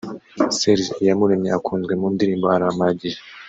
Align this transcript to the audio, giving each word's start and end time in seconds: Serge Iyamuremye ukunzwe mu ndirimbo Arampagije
Serge 0.57 0.91
Iyamuremye 1.01 1.51
ukunzwe 1.59 1.93
mu 2.01 2.07
ndirimbo 2.13 2.45
Arampagije 2.55 3.19